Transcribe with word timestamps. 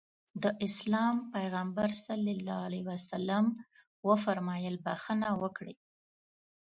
د 0.43 0.45
اسلام 0.67 1.15
پيغمبر 1.33 1.89
ص 2.05 2.05
وفرمايل 4.07 4.75
بښنه 4.85 5.29
وکړئ. 5.41 5.75